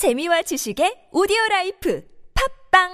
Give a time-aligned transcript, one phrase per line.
[0.00, 2.02] 재미와 지식의 오디오 라이프
[2.32, 2.88] 팝빵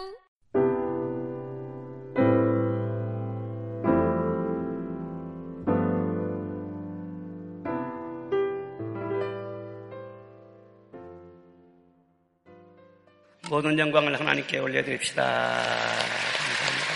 [13.48, 15.22] 모든 영광을 하나님께 올려드립시다.
[15.22, 16.86] 감사합니다.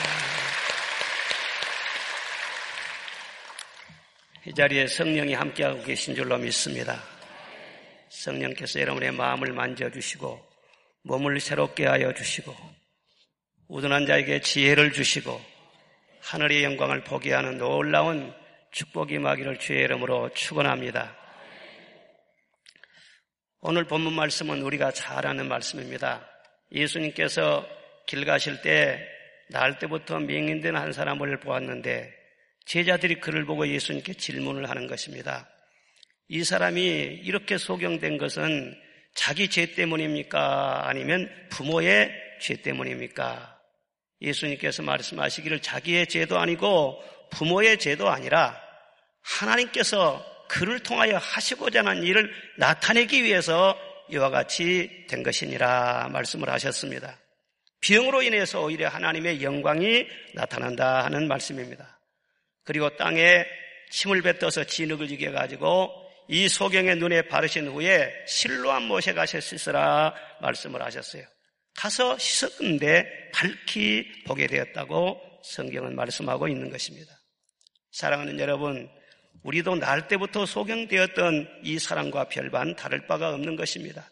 [4.47, 7.01] 이 자리에 성령이 함께하고 계신 줄로 믿습니다.
[8.25, 10.49] 성령께서 여러분의 마음을 만져주시고
[11.03, 12.55] 몸을 새롭게 하여 주시고
[13.69, 15.41] 우둔한 자에게 지혜를 주시고
[16.23, 18.33] 하늘의 영광을 보게 하는 놀라운
[18.73, 21.17] 축복이 마기를 주의 이름으로 축원합니다.
[23.61, 26.27] 오늘 본문 말씀은 우리가 잘 아는 말씀입니다.
[26.73, 27.67] 예수님께서
[28.07, 32.15] 길 가실 때 날 때부터 맹인된 한 사람을 보았는데
[32.67, 35.50] 제자들이 그를 보고 예수님께 질문을 하는 것입니다.
[36.33, 38.81] 이 사람이 이렇게 소경된 것은
[39.15, 40.89] 자기 죄 때문입니까?
[40.89, 43.59] 아니면 부모의 죄 때문입니까?
[44.23, 48.57] 예수님께서 말씀하시기를 자기의 죄도 아니고 부모의 죄도 아니라
[49.23, 53.77] 하나님께서 그를 통하여 하시고자 하는 일을 나타내기 위해서
[54.11, 57.19] 이와 같이 된 것이니라 말씀을 하셨습니다.
[57.81, 61.99] 병으로 인해서 오히려 하나님의 영광이 나타난다 하는 말씀입니다.
[62.63, 63.45] 그리고 땅에
[63.91, 66.00] 침을 뱉어서 진흙을 지게 가지고
[66.33, 71.25] 이 소경의 눈에 바르신 후에 실로한 가서 씻으라 말씀을 하셨어요.
[71.75, 77.13] 가서 씻었는데 밝히 보게 되었다고 성경은 말씀하고 있는 것입니다.
[77.91, 78.89] 사랑하는 여러분,
[79.43, 84.09] 우리도 날 때부터 소경되었던 이 사람과 별반 다를 바가 없는 것입니다.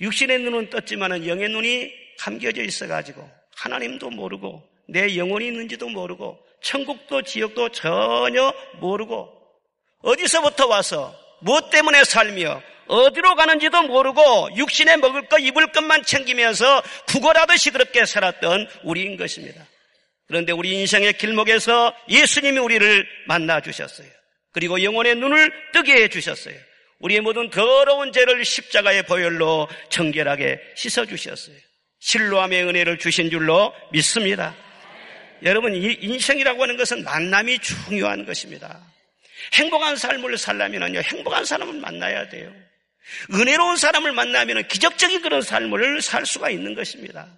[0.00, 7.68] 육신의 눈은 떴지만 영의 눈이 감겨져 있어가지고 하나님도 모르고 내 영혼이 있는지도 모르고 천국도 지옥도
[7.72, 9.36] 전혀 모르고
[9.98, 17.70] 어디서부터 와서 무엇 때문에 살며 어디로 가는지도 모르고 육신에 먹을 것 입을 것만 챙기면서 구걸하듯이
[17.70, 19.64] 그렇게 살았던 우리인 것입니다.
[20.26, 24.08] 그런데 우리 인생의 길목에서 예수님이 우리를 만나 주셨어요.
[24.52, 26.54] 그리고 영혼의 눈을 뜨게 해 주셨어요.
[26.98, 31.56] 우리의 모든 더러운 죄를 십자가의 보혈로 정결하게 씻어 주셨어요.
[32.00, 34.54] 실로함의 은혜를 주신 줄로 믿습니다.
[35.44, 38.80] 여러분, 인생이라고 하는 것은 만남이 중요한 것입니다.
[39.54, 42.52] 행복한 삶을 살려면요, 행복한 사람을 만나야 돼요.
[43.32, 47.28] 은혜로운 사람을 만나면 기적적인 그런 삶을 살 수가 있는 것입니다.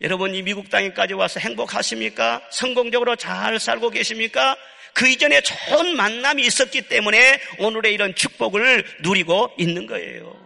[0.00, 2.42] 여러분, 이 미국 땅에까지 와서 행복하십니까?
[2.50, 4.56] 성공적으로 잘 살고 계십니까?
[4.94, 10.42] 그 이전에 좋은 만남이 있었기 때문에 오늘의 이런 축복을 누리고 있는 거예요.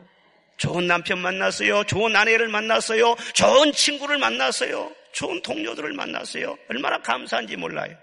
[0.56, 1.84] 좋은 남편 만났어요.
[1.84, 3.16] 좋은 아내를 만났어요.
[3.34, 4.92] 좋은 친구를 만났어요.
[5.12, 6.56] 좋은 동료들을 만났어요.
[6.68, 7.96] 얼마나 감사한지 몰라요.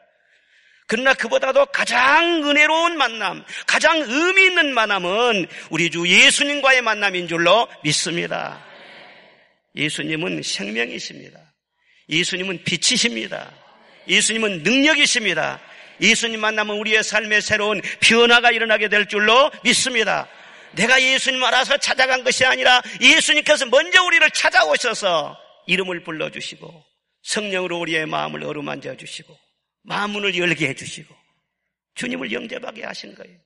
[0.87, 8.63] 그러나 그보다도 가장 은혜로운 만남, 가장 의미 있는 만남은 우리 주 예수님과의 만남인 줄로 믿습니다.
[9.75, 11.39] 예수님은 생명이십니다.
[12.09, 13.51] 예수님은 빛이십니다.
[14.07, 15.59] 예수님은 능력이십니다.
[16.01, 20.27] 예수님 만나면 우리의 삶에 새로운 변화가 일어나게 될 줄로 믿습니다.
[20.73, 26.83] 내가 예수님 알아서 찾아간 것이 아니라 예수님께서 먼저 우리를 찾아오셔서 이름을 불러주시고
[27.23, 29.37] 성령으로 우리의 마음을 어루만져 주시고
[29.83, 31.15] 마음문을 열게 해주시고
[31.95, 33.37] 주님을 영접하게 하신 거예요.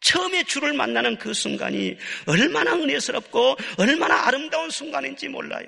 [0.00, 5.66] 처음에 주를 만나는 그 순간이 얼마나 은혜스럽고 얼마나 아름다운 순간인지 몰라요.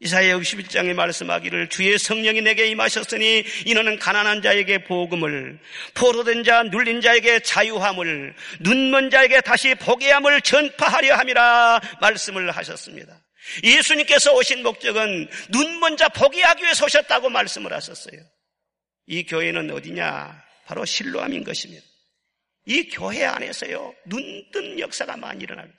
[0.00, 5.60] 이사야 61장에 말씀하기를 주의 성령이 내게 임하셨으니 이는 가난한 자에게 복음을
[5.94, 13.16] 포로된 자 눌린 자에게 자유함을 눈먼 자에게 다시 보게 함을 전파하려 함이라 말씀을 하셨습니다.
[13.62, 18.20] 예수님께서 오신 목적은 눈먼 자 보게 하기 위해서 오셨다고 말씀을 하셨어요.
[19.06, 20.42] 이 교회는 어디냐?
[20.66, 21.84] 바로 실로암인 것입니다.
[22.66, 25.78] 이 교회 안에서요, 눈뜬 역사가 많이 일어납니다.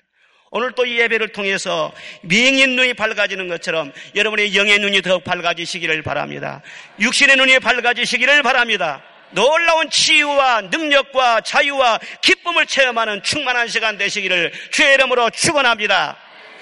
[0.52, 1.92] 오늘 또 이 예배를 통해서
[2.22, 6.62] 명인 눈이 밝아지는 것처럼 여러분의 영의 눈이 더욱 밝아지시기를 바랍니다.
[7.00, 9.04] 육신의 눈이 밝아지시기를 바랍니다.
[9.32, 16.18] 놀라운 치유와 능력과 자유와 기쁨을 체험하는 충만한 시간 되시기를 주의 이름으로 축원합니다.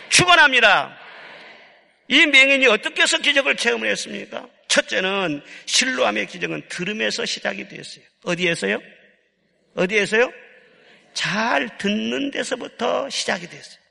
[0.10, 0.98] 축원합니다.
[2.08, 4.48] 이 명인이 어떻게 해서 기적을 체험을 했습니까?
[4.72, 8.06] 첫째는 실로함의 기적은 들음에서 시작이 되었어요.
[8.24, 8.80] 어디에서요?
[9.76, 10.32] 어디에서요?
[11.14, 13.82] 잘 듣는 데서부터 시작이 됐어요.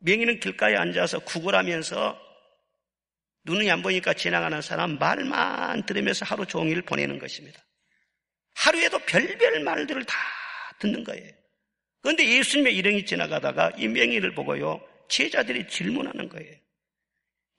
[0.00, 2.20] 명인은 길가에 앉아서 구걸하면서
[3.44, 7.64] 눈이 안 보니까 지나가는 사람 말만 들으면서 하루 종일 보내는 것입니다.
[8.56, 10.14] 하루에도 별별 말들을 다
[10.80, 11.32] 듣는 거예요.
[12.02, 16.60] 그런데 예수님의 일행이 지나가다가 이 명인을 보고요, 제자들이 질문하는 거예요.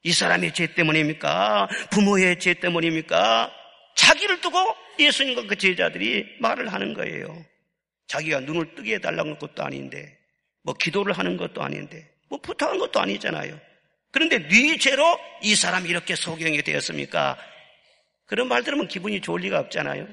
[0.03, 1.67] 이 사람의 죄 때문입니까?
[1.91, 3.51] 부모의 죄 때문입니까?
[3.95, 4.57] 자기를 두고
[4.99, 7.45] 예수님과 그 제자들이 말을 하는 거예요.
[8.07, 10.17] 자기가 눈을 뜨게 해달라는 것도 아닌데
[10.63, 13.59] 뭐 기도를 하는 것도 아닌데 뭐 부탁한 것도 아니잖아요.
[14.11, 17.37] 그런데 네 죄로 이 사람이 이렇게 소경이 되었습니까?
[18.25, 20.07] 그런 말 들으면 기분이 좋을 리가 없잖아요.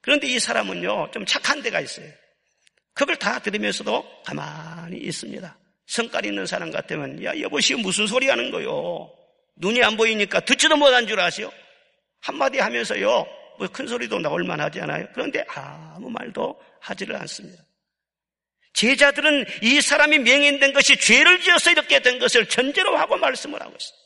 [0.00, 2.08] 그런데 이 사람은요, 좀 착한 데가 있어요.
[2.94, 5.58] 그걸 다 들으면서도 가만히 있습니다.
[5.86, 9.10] 성깔 있는 사람 같으면, 야, 여보시오, 무슨 소리 하는 거요?
[9.56, 11.50] 눈이 안 보이니까 듣지도 못한 줄 아시오?
[12.20, 13.26] 한마디 하면서요,
[13.58, 15.06] 뭐 큰 소리도 나올 만 하지 않아요?
[15.14, 17.62] 그런데 아무 말도 하지를 않습니다.
[18.74, 23.98] 제자들은 이 사람이 명인된 것이 죄를 지어서 이렇게 된 것을 전제로 하고 말씀을 하고 있어요.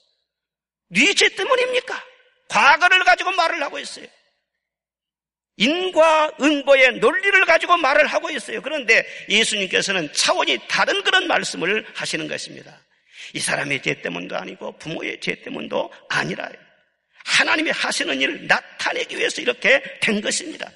[0.88, 2.04] 네죄 때문입니까?
[2.48, 4.06] 과거를 가지고 말을 하고 있어요.
[5.60, 8.62] 인과 응보의 논리를 가지고 말을 하고 있어요.
[8.62, 12.76] 그런데 예수님께서는 차원이 다른 그런 말씀을 하시는 것입니다.
[13.34, 16.48] 이 사람의 죄 때문도 아니고 부모의 죄 때문도 아니라
[17.26, 20.68] 하나님이 하시는 일을 나타내기 위해서 이렇게 된 것입니다.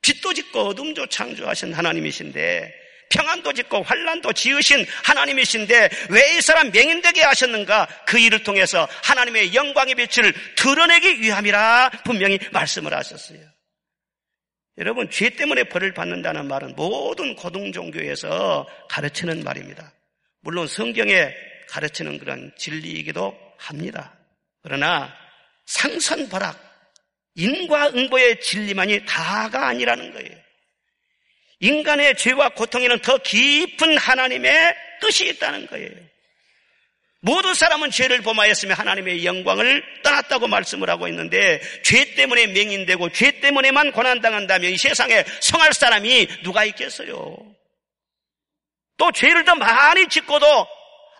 [0.00, 2.72] 빛도 짓고 어둠도 창조하신 하나님이신데
[3.10, 7.86] 평안도 짓고 환란도 지으신 하나님이신데 왜 이 사람 맹인되게 하셨는가?
[8.06, 13.51] 그 일을 통해서 하나님의 영광의 빛을 드러내기 위함이라 분명히 말씀을 하셨어요.
[14.78, 19.92] 여러분, 죄 때문에 벌을 받는다는 말은 모든 고등 종교에서 가르치는 말입니다.
[20.40, 21.34] 물론 성경에
[21.68, 24.16] 가르치는 그런 진리이기도 합니다.
[24.62, 25.14] 그러나
[25.66, 26.58] 상선벌악,
[27.34, 30.42] 인과응보의 진리만이 다가 아니라는 거예요.
[31.60, 35.90] 인간의 죄와 고통에는 더 깊은 하나님의 뜻이 있다는 거예요.
[37.24, 43.92] 모든 사람은 죄를 범하였으며 하나님의 영광을 떠났다고 말씀을 하고 있는데 죄 때문에 맹인되고 죄 때문에만
[43.92, 47.36] 고난당한다면 이 세상에 성할 사람이 누가 있겠어요?
[48.96, 50.46] 또 죄를 더 많이 짓고도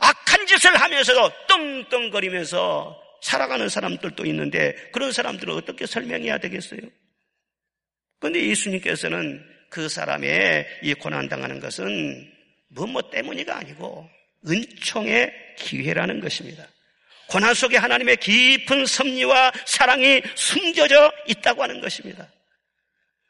[0.00, 6.81] 악한 짓을 하면서도 떵떵거리면서 살아가는 사람들도 있는데 그런 사람들은 어떻게 설명해야 되겠어요?
[8.19, 9.40] 그런데 예수님께서는
[9.70, 12.28] 그 사람의 이 고난당하는 것은
[12.70, 14.10] 뭐뭐 때문이가 아니고
[14.49, 16.67] 은총의 기회라는 것입니다.
[17.29, 22.29] 고난 속에 하나님의 깊은 섭리와 사랑이 숨겨져 있다고 하는 것입니다.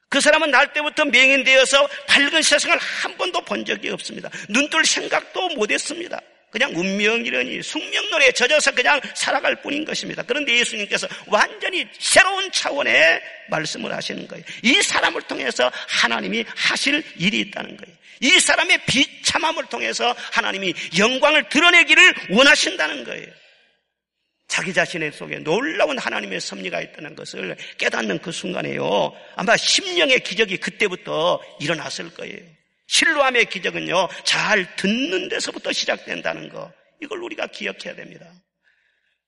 [0.08, 4.28] 그 사람은 날 때부터 맹인되어서 밝은 세상을 한 번도 본 적이 없습니다.
[4.48, 6.20] 눈뜰 생각도 못했습니다.
[6.50, 10.22] 그냥 운명이려니 숙명론에 젖어서 그냥 살아갈 뿐인 것입니다.
[10.22, 14.44] 그런데 예수님께서 완전히 새로운 차원의 말씀을 하시는 거예요.
[14.62, 17.96] 이 사람을 통해서 하나님이 하실 일이 있다는 거예요.
[18.22, 23.26] 이 사람의 비참함을 통해서 하나님이 영광을 드러내기를 원하신다는 거예요.
[24.46, 29.12] 자기 자신의 속에 놀라운 하나님의 섭리가 있다는 것을 깨닫는 그 순간에요.
[29.34, 32.38] 아마 심령의 기적이 그때부터 일어났을 거예요.
[32.86, 36.70] 실로함의 기적은요, 잘 듣는 데서부터 시작된다는 거.
[37.00, 38.30] 이걸 우리가 기억해야 됩니다.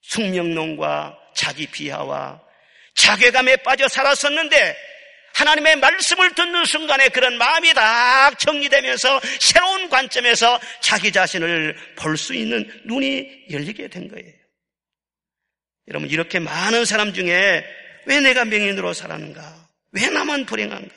[0.03, 2.41] 숙명론과 자기 비하와
[2.95, 4.77] 자괴감에 빠져 살았었는데
[5.35, 12.71] 하나님의 말씀을 듣는 순간에 그런 마음이 다 정리되면서 새로운 관점에서 자기 자신을 볼 수 있는
[12.85, 14.33] 눈이 열리게 된 거예요.
[15.89, 17.65] 여러분, 이렇게 많은 사람 중에
[18.07, 19.69] 왜 내가 명인으로 살았는가?
[19.93, 20.95] 왜 나만 불행한가?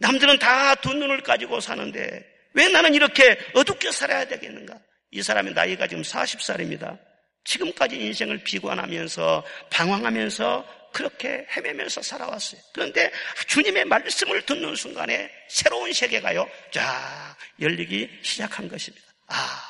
[0.00, 4.78] 남들은 다 두 눈을 가지고 사는데 왜 나는 이렇게 어둡게 살아야 되겠는가?
[5.12, 6.98] 이 사람의 나이가 지금 40살입니다.
[7.44, 12.60] 지금까지 인생을 비관하면서 방황하면서 그렇게 헤매면서 살아왔어요.
[12.72, 13.12] 그런데
[13.48, 19.04] 주님의 말씀을 듣는 순간에 새로운 세계가요, 쫙 열리기 시작한 것입니다.
[19.26, 19.62] 아,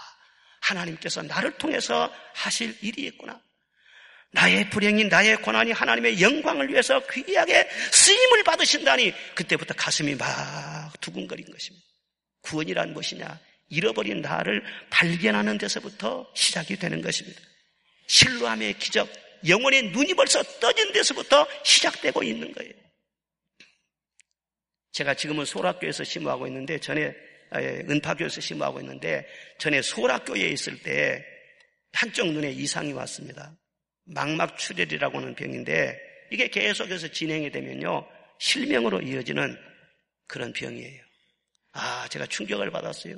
[0.61, 3.41] 하나님께서 나를 통해서 하실 일이 있구나.
[4.33, 11.87] 나의 불행이 나의 고난이 하나님의 영광을 위해서 귀하게 쓰임을 받으신다니 그때부터 가슴이 막 두근거린 것입니다.
[12.43, 13.41] 구원이란 무엇이냐?
[13.71, 17.41] 잃어버린 나를 발견하는 데서부터 시작이 되는 것입니다.
[18.09, 19.09] 신루함의 기적,
[19.47, 22.73] 영혼의 눈이 벌써 떠진 데서부터 시작되고 있는 거예요.
[24.93, 27.15] 제가 지금은 소락교에서 심무하고 있는데 전에
[27.53, 29.27] 은파교에서 심무하고 있는데
[29.59, 31.25] 전에 소락교에 있을 때
[31.93, 33.57] 한쪽 눈에 이상이 왔습니다.
[34.05, 35.99] 망막출혈이라고 하는 병인데
[36.31, 38.09] 이게 계속해서 진행이 되면요.
[38.39, 39.57] 실명으로 이어지는
[40.27, 41.03] 그런 병이에요.
[41.73, 43.17] 아, 제가 충격을 받았어요.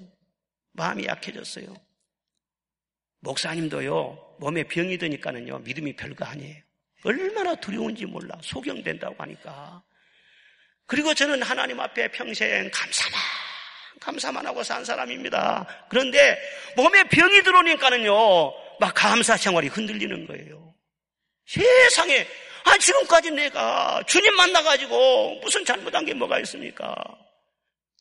[0.72, 1.74] 마음이 약해졌어요.
[3.20, 6.62] 목사님도요, 몸에 병이 드니까는요, 믿음이 별거 아니에요.
[7.04, 8.36] 얼마나 두려운지 몰라.
[8.42, 9.82] 소경된다고 하니까.
[10.86, 13.20] 그리고 저는 하나님 앞에 평생 감사만,
[14.00, 15.86] 감사만 하고 산 사람입니다.
[15.88, 16.38] 그런데
[16.76, 18.12] 몸에 병이 들어오니까는요,
[18.80, 20.74] 막 감사 생활이 흔들리는 거예요.
[21.46, 22.26] 세상에,
[22.64, 26.94] 아, 지금까지 내가 주님 만나가지고 무슨 잘못한 게 뭐가 있습니까?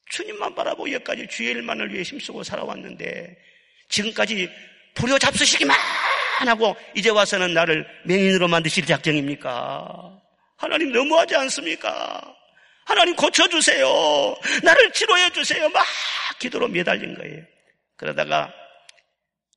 [0.10, 3.38] 주님만 바라보고 여기까지 주의 일만을 위해 힘쓰고 살아왔는데,
[3.90, 4.50] 지금까지
[4.96, 5.76] 불효 잡수시기만
[6.42, 10.20] 하고, 이제 와서는 나를 맹인으로 만드실 작정입니까?
[10.58, 12.36] 하나님 너무하지 않습니까?
[12.86, 13.88] 하나님 고쳐주세요.
[14.64, 15.68] 나를 치료해 주세요.
[15.70, 15.86] 막
[16.40, 17.44] 기도로 매달린 거예요.
[17.98, 18.54] 그러다가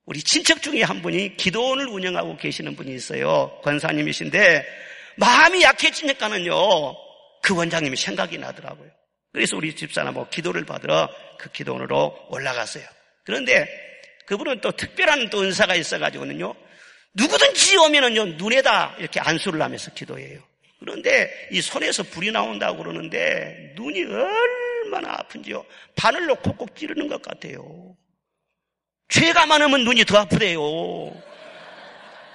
[0.06, 3.60] 우리 친척 중에 한 분이 기도원을 운영하고 계시는 분이 있어요.
[3.62, 4.66] 권사님이신데
[5.16, 6.52] 마음이 약해지니까는요.
[7.42, 8.90] 그 원장님이 생각이 나더라고요.
[9.32, 12.84] 그래서 우리 집사람하고 기도를 받으러 그 기도원으로 올라갔어요.
[13.24, 13.68] 그런데
[14.26, 16.54] 그분은 또 특별한 또 은사가 있어가지고는요.
[17.14, 20.40] 누구든지 오면은요, 눈에다 이렇게 안수를 하면서 기도해요.
[20.80, 25.64] 그런데 이 손에서 불이 나온다고 그러는데 눈이 얼마나 아픈지요.
[25.96, 27.96] 바늘로 콕콕 찌르는 것 같아요.
[29.08, 30.60] 죄가 많으면 눈이 더 아프대요.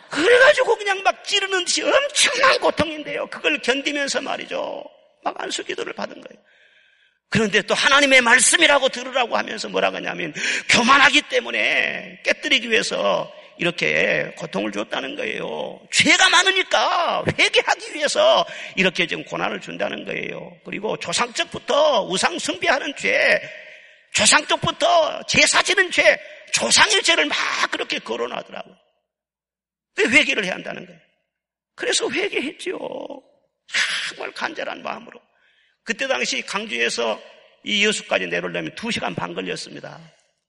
[0.10, 3.28] 그래가지고 그냥 막 찌르는 듯이 엄청난 고통인데요.
[3.28, 4.84] 그걸 견디면서 말이죠.
[5.24, 6.44] 막 안수 기도를 받은 거예요.
[7.30, 10.34] 그런데 또 하나님의 말씀이라고 들으라고 하면서 뭐라고 하냐면
[10.70, 15.80] 교만하기 때문에 깨뜨리기 위해서 이렇게 고통을 줬다는 거예요.
[15.92, 18.46] 죄가 많으니까 회개하기 위해서
[18.76, 20.58] 이렇게 지금 고난을 준다는 거예요.
[20.66, 23.42] 그리고 조상적부터 우상 숭배하는 죄,
[24.14, 26.20] 조상적부터 제사 지는 죄,
[26.52, 27.38] 조상의 죄를 막
[27.72, 28.76] 그렇게 거론하더라고요.
[29.98, 31.00] 왜 회개를 해야 한다는 거예요?
[31.76, 32.78] 그래서 회개했지요.
[34.10, 35.20] 정말 간절한 마음으로.
[35.84, 37.20] 그때 당시 강주에서
[37.64, 40.00] 이 여수까지 내려오려면 2시간 반 걸렸습니다.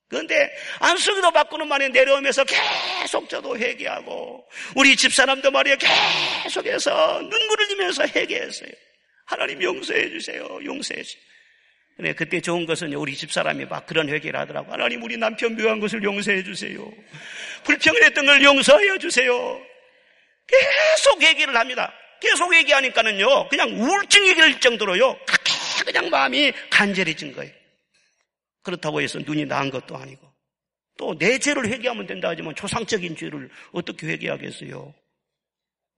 [0.08, 4.46] 그런데 안수기도 바꾸는 말에 내려오면서 계속 저도 회개하고
[4.76, 5.76] 우리 집사람도 말이에요
[6.44, 8.70] 계속해서 눈물을 흘리면서 회개했어요.
[9.26, 10.44] 하나님 용서해 주세요.
[10.64, 11.23] 용서해 주세요.
[11.96, 14.73] 근데 그때 좋은 것은 우리 집사람이 막 그런 회개를 하더라고.
[14.73, 16.90] 하나님 우리 남편 묘한 것을 용서해 주세요.
[17.64, 19.61] 불평했던 걸 용서해 주세요.
[20.46, 21.92] 계속 얘기를 합니다.
[22.20, 25.16] 계속 얘기하니까는요, 그냥 우울증이 될 정도로요,
[25.84, 27.52] 그냥 마음이 간절해진 거예요.
[28.64, 30.26] 그렇다고 해서 눈이 나은 것도 아니고
[30.99, 34.94] 또 내 죄를 회개하면 된다 하지만 조상적인 죄를 어떻게 회개하겠어요?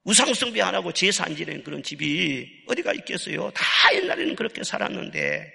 [0.04, 3.50] 우상숭배 안 하고 제사 안 지내는 그런 집이 어디가 있겠어요?
[3.50, 5.52] 다 옛날에는 그렇게 살았는데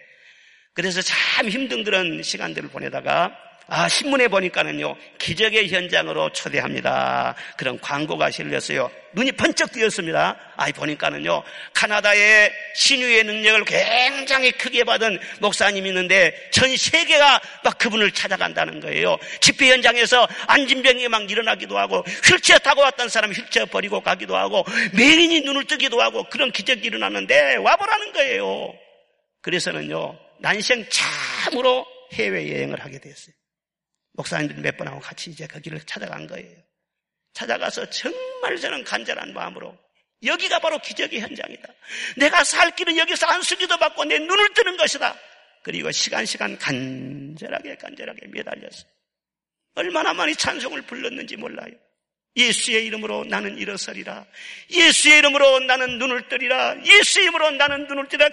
[0.73, 3.35] 그래서 참 힘든 그런 시간들을 보내다가
[3.67, 7.35] 아, 신문에 보니까는요, 기적의 현장으로 초대합니다.
[7.55, 8.91] 그런 광고가 실렸어요.
[9.13, 10.37] 눈이 번쩍 뜨였습니다.
[10.57, 18.81] 아, 보니까는요, 카나다의 신유의 능력을 굉장히 크게 받은 목사님이 있는데 전 세계가 막 그분을 찾아간다는
[18.81, 19.17] 거예요.
[19.39, 25.41] 집회 현장에서 안진병이 막 일어나기도 하고 휠체어 타고 왔던 사람이 휠체어 버리고 가기도 하고 매인이
[25.41, 28.73] 눈을 뜨기도 하고 그런 기적이 일어났는데 와보라는 거예요.
[29.41, 33.33] 그래서는요, 난생 참으로 해외여행을 하게 됐어요.
[34.13, 36.57] 목사님들 몇 번하고 같이 이제 그 길을 찾아간 거예요.
[37.33, 39.77] 찾아가서 정말 저는 간절한 마음으로
[40.23, 41.73] 여기가 바로 기적의 현장이다.
[42.17, 45.17] 내가 살 길은 여기서 안수기도 받고 내 눈을 뜨는 것이다.
[45.63, 48.85] 그리고 시간 시간 간절하게 간절하게 매달렸어.
[49.75, 51.71] 얼마나 많이 찬송을 불렀는지 몰라요.
[52.37, 54.25] 예수의 이름으로 나는 일어서리라.
[54.69, 56.75] 예수의 이름으로 나는 눈을 뜨리라.
[56.81, 58.29] 예수의 이름으로 나는 눈을 뜨리라.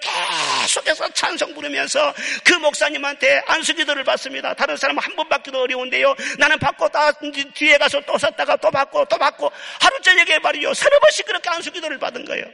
[0.61, 2.13] 계속해서 찬송 부르면서
[2.45, 4.53] 그 목사님한테 안수기도를 받습니다.
[4.53, 6.15] 다른 사람은 한 번 받기도 어려운데요.
[6.37, 7.11] 나는 받고 다
[7.53, 9.51] 뒤에 가서 또 샀다가 또 받고 또 받고
[9.81, 10.73] 하루 저녁에 말이요.
[10.73, 12.45] 서너 번씩 그렇게 안수기도를 받은 거예요.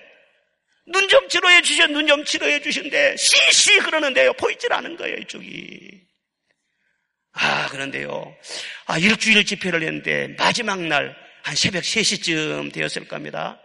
[0.87, 1.85] 눈 좀 치료해 주셔.
[1.85, 4.33] 눈 좀 치료해 주신데 시시 그러는데요.
[4.33, 5.15] 보이질 않은 거예요.
[5.17, 6.01] 이쪽이.
[7.33, 8.35] 아, 그런데요.
[8.87, 13.61] 아, 일주일 집회를 했는데 마지막 날 한 새벽 3시쯤 되었을 겁니다.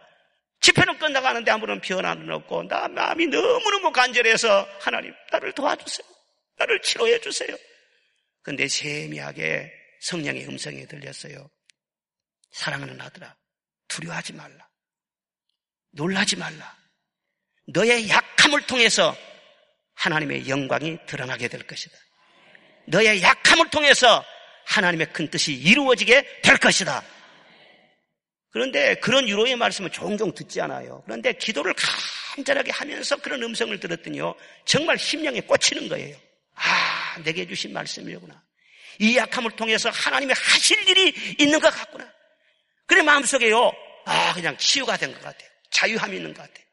[0.61, 6.07] 집회는 끝나가는데 아무런 변화는 없고 나 마음이 너무너무 간절해서 하나님 나를 도와주세요.
[6.59, 7.57] 나를 치료해 주세요.
[8.43, 9.73] 근데 세미하게
[10.03, 11.49] 성령의 음성이 들렸어요.
[12.53, 13.35] 사랑하는 아들아
[13.89, 14.69] 두려워하지 말라.
[15.93, 16.77] 놀라지 말라.
[17.69, 19.17] 너의 약함을 통해서
[19.95, 21.97] 하나님의 영광이 드러나게 될 것이다.
[22.89, 24.23] 너의 약함을 통해서
[24.67, 27.03] 하나님의 큰 뜻이 이루어지게 될 것이다.
[28.51, 31.03] 그런데 그런 유로의 말씀을 종종 듣지 않아요.
[31.05, 31.73] 그런데 기도를
[32.35, 34.35] 간절하게 하면서 그런 음성을 들었더니요.
[34.65, 36.17] 정말 심령에 꽂히는 거예요.
[36.55, 38.43] 아, 내게 주신 말씀이구나.
[38.99, 42.07] 이 약함을 통해서 하나님의 하실 일이 있는 것 같구나.
[42.87, 43.73] 그래 마음속에요.
[44.05, 45.49] 아, 그냥 치유가 된 것 같아요.
[45.71, 46.67] 자유함이 있는 것 같아요.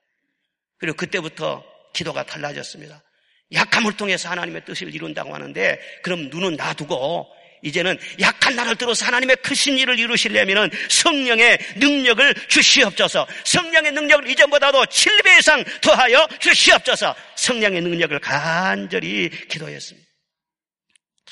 [0.79, 3.03] 그리고 그때부터 기도가 달라졌습니다.
[3.53, 7.27] 약함을 통해서 하나님의 뜻을 이룬다고 하는데 그럼 눈은 놔두고
[7.61, 13.27] 이제는 약한 나를 들어서 하나님의 크신 일을 이루시려면 성령의 능력을 주시옵소서.
[13.43, 17.15] 성령의 능력을 이전보다도 7배 이상 더하여 주시옵소서.
[17.35, 20.07] 성령의 능력을 간절히 기도했습니다.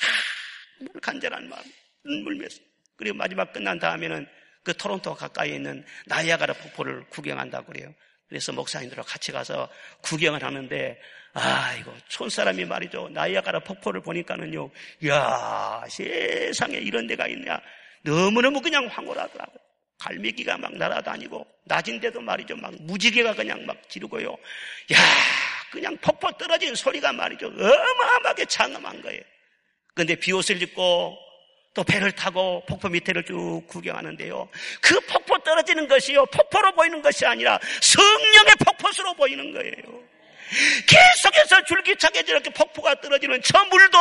[0.00, 1.62] 아, 간절한 마음,
[2.04, 2.56] 눈물 맺어.
[2.96, 4.26] 그리고 마지막 끝난 다음에는
[4.64, 7.94] 그 토론토 가까이 있는 나이아가라 폭포를 구경한다고 그래요.
[8.28, 9.68] 그래서 목사님들과 같이 가서
[10.02, 11.00] 구경을 하는데
[11.32, 13.10] 아이고, 촌사람이 말이죠.
[13.12, 14.70] 나이아가라 폭포를 보니까는요,
[15.06, 17.60] 야 세상에 이런 데가 있냐.
[18.02, 19.58] 너무너무 그냥 황홀하더라고요.
[19.98, 22.56] 갈매기가 막 날아다니고, 낮인데도 말이죠.
[22.56, 24.30] 막 무지개가 그냥 막 지르고요.
[24.30, 24.96] 야
[25.70, 27.48] 그냥 폭포 떨어진 소리가 말이죠.
[27.48, 29.20] 어마어마하게 장엄한 거예요.
[29.94, 31.18] 근데 비옷을 입고
[31.76, 34.48] 또 배를 타고 폭포 밑에를 쭉 구경하는데요.
[34.80, 36.24] 그 폭포 떨어지는 것이요.
[36.26, 40.00] 폭포로 보이는 것이 아니라 성령의 폭포수로 보이는 거예요.
[40.86, 43.98] 계속해서 줄기차게 저렇게 폭포가 떨어지는 저 물도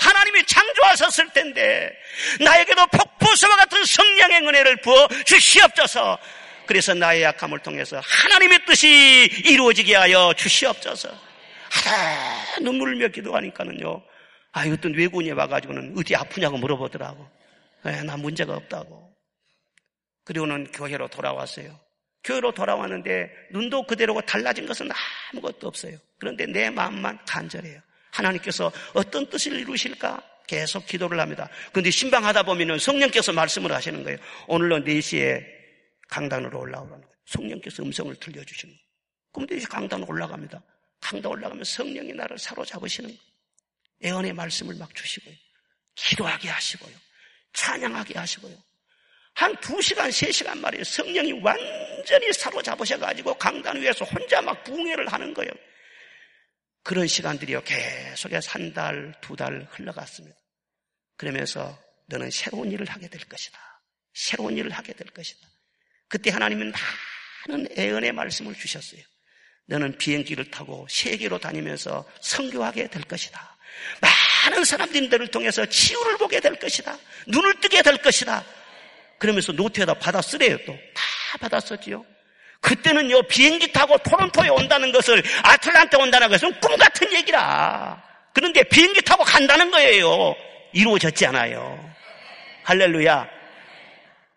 [0.00, 1.92] 하나님이 창조하셨을 텐데
[2.40, 6.18] 나에게도 폭포수와 같은 성령의 은혜를 부어 주시옵소서.
[6.64, 11.10] 그래서 나의 약함을 통해서 하나님의 뜻이 이루어지게 하여 주시옵소서.
[11.70, 14.02] 하다 눈물을 몇 기도하니까는요.
[14.52, 17.28] 아, 어떤 외국인이 와가지고는 어디 아프냐고 물어보더라고.
[17.86, 19.14] 에, 예, 나 문제가 없다고.
[20.24, 21.78] 그리고는 교회로 돌아왔어요.
[22.24, 24.88] 교회로 돌아왔는데 눈도 그대로고 달라진 것은
[25.32, 25.96] 아무것도 없어요.
[26.18, 27.80] 그런데 내 마음만 간절해요.
[28.10, 30.22] 하나님께서 어떤 뜻을 이루실까?
[30.46, 31.48] 계속 기도를 합니다.
[31.72, 34.18] 그런데 신방하다 보면은 성령께서 말씀을 하시는 거예요.
[34.48, 35.44] 오늘은 4시에
[36.08, 37.14] 강단으로 올라오라는 거예요.
[37.26, 38.88] 성령께서 음성을 들려주시는 거예요.
[39.32, 40.62] 그럼 4시 강단 올라갑니다.
[41.00, 43.27] 강단 올라가면 성령이 나를 사로잡으시는 거예요.
[44.02, 45.34] 애언의 말씀을 막 주시고요.
[45.94, 46.94] 기도하게 하시고요.
[47.52, 48.56] 찬양하게 하시고요.
[49.34, 50.82] 한 두 시간, 세 시간 말이에요.
[50.84, 55.50] 성령이 완전히 사로잡으셔가지고 강단 위에서 혼자 막 붕해를 하는 거예요.
[56.82, 57.62] 그런 시간들이요.
[57.64, 60.36] 계속해서 한 달, 두 달 흘러갔습니다.
[61.16, 63.58] 그러면서 너는 새로운 일을 하게 될 것이다.
[64.14, 65.46] 새로운 일을 하게 될 것이다.
[66.08, 66.72] 그때 하나님은
[67.48, 69.02] 많은 애언의 말씀을 주셨어요.
[69.66, 73.57] 너는 비행기를 타고 세계로 다니면서 선교하게 될 것이다.
[74.00, 76.96] 많은 사람들을 통해서 치유를 보게 될 것이다.
[77.26, 78.44] 눈을 뜨게 될 것이다.
[79.18, 80.72] 그러면서 노트에다 받아 쓰래요 또.
[80.94, 82.04] 다 받아 썼지요.
[82.60, 88.02] 그때는요, 비행기 타고 토론토에 온다는 것을 아틀란타 온다는 것은 꿈 같은 얘기라.
[88.34, 90.34] 그런데 비행기 타고 간다는 거예요.
[90.72, 91.94] 이루어졌지 않아요.
[92.64, 93.28] 할렐루야.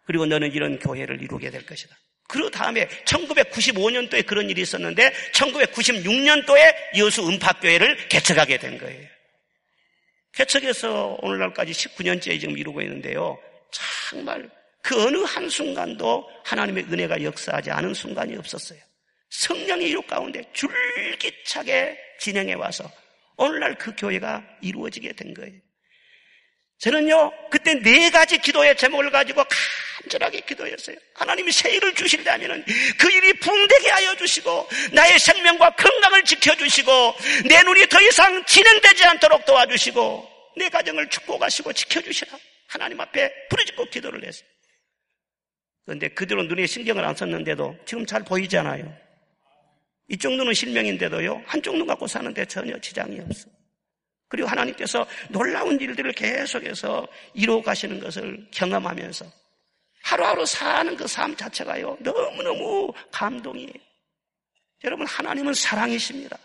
[0.06, 1.96] 그리고 너는 이런 교회를 이루게 될 것이다.
[2.28, 9.08] 그 다음에 1995년도에 그런 일이 있었는데 1996년도에 여수 음파교회를 개척하게 된 거예요.
[10.34, 13.38] 개척해서 오늘날까지 19년째 지금 이루고 있는데요.
[13.72, 14.50] 정말
[14.82, 18.80] 그 어느 한순간도 하나님의 은혜가 역사하지 않은 순간이 없었어요.
[19.30, 22.90] 성령의 이루 가운데 줄기차게 진행해 와서
[23.38, 25.60] 오늘날 그 교회가 이루어지게 된 거예요.
[26.82, 29.44] 저는요, 그때 네 가지 기도의 제목을 가지고
[30.02, 30.96] 간절하게 기도했어요.
[31.14, 32.66] 하나님이 새 일을 주신다면
[32.98, 36.92] 그 일이 붕대게 하여 주시고, 나의 생명과 건강을 지켜주시고,
[37.48, 42.38] 내 눈이 더 이상 진행되지 않도록 도와주시고, 내 가정을 축복하시고 지켜주시라.
[42.68, 44.48] 하나님 앞에 부르짖고 기도를 했어요.
[45.86, 48.92] 그런데 그대로 눈에 신경을 안 썼는데도 지금 잘 보이잖아요.
[50.10, 53.61] 이쪽 눈은 실명인데도요, 한쪽 눈 갖고 사는데 전혀 지장이 없어.
[54.32, 59.26] 그리고 하나님께서 놀라운 일들을 계속해서 이루어 가시는 것을 경험하면서
[60.04, 63.74] 하루하루 사는 그 삶 자체가요, 너무너무 감동이에요.
[64.84, 66.38] 여러분, 하나님은 사랑이십니다.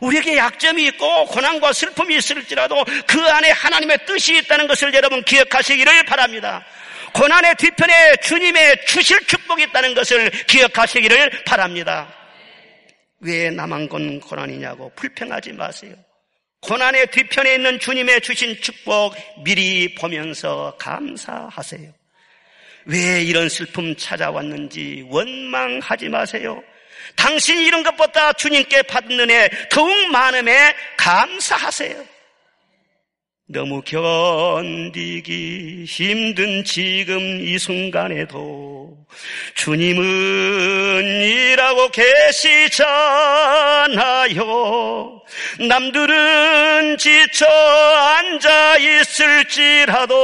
[0.00, 6.64] 우리에게 약점이 있고 고난과 슬픔이 있을지라도 그 안에 하나님의 뜻이 있다는 것을 여러분 기억하시기를 바랍니다.
[7.12, 12.14] 고난의 뒤편에 주님의 주실 축복이 있다는 것을 기억하시기를 바랍니다.
[13.18, 15.94] 왜 나만 건 고난이냐고 불평하지 마세요.
[16.60, 21.92] 고난의 뒤편에 있는 주님의 주신 축복 미리 보면서 감사하세요.
[22.86, 26.62] 왜 이런 슬픔 찾아왔는지 원망하지 마세요.
[27.16, 32.20] 당신이 이런 것보다 주님께 받는 은혜 더욱 많음에 감사하세요.
[33.52, 38.96] 너무 견디기 힘든 지금 이 순간에도
[39.56, 42.80] 주님은 일하고 계시잖아요.
[45.58, 50.16] 남들은 지쳐 앉아 있을지라도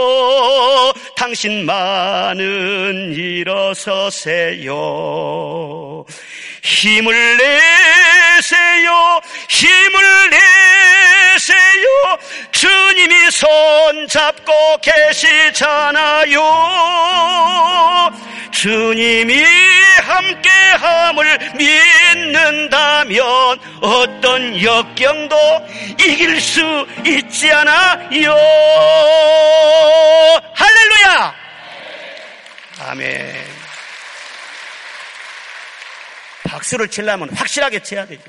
[1.16, 4.74] 당신만은 일어서세요.
[6.62, 9.20] 힘을 내세요.
[9.48, 12.18] 힘을 내세요.
[12.50, 16.40] 주님이 손 잡고 계시잖아요.
[18.50, 19.75] 주님이
[20.16, 23.20] 함께함을 믿는다면
[23.80, 25.36] 어떤 역경도
[26.00, 28.32] 이길 수 있지 않아요.
[30.54, 31.34] 할렐루야!
[32.80, 33.46] 아멘.
[36.44, 38.22] 박수를 치려면 확실하게 쳐야 되죠.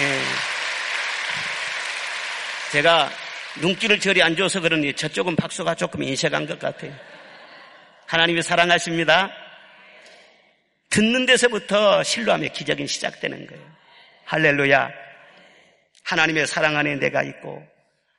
[0.00, 0.22] 예.
[2.72, 3.10] 제가
[3.56, 6.92] 눈길을 저리 안 줘서 그러니 저쪽은 박수가 조금 인색한 것 같아요.
[8.12, 9.32] 하나님이 사랑하십니다.
[10.90, 13.62] 듣는 데서부터 신뢰함의 기적이 시작되는 거예요.
[14.26, 14.90] 할렐루야.
[16.04, 17.66] 하나님의 사랑 안에 내가 있고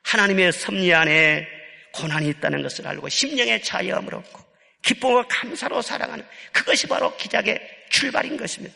[0.02, 1.46] 하나님의 섭리 안에
[1.92, 4.40] 고난이 있다는 것을 알고 심령의 자유함을 얻고
[4.82, 8.74] 기쁨과 감사로 사랑하는 그것이 바로 기적의 출발인 것입니다.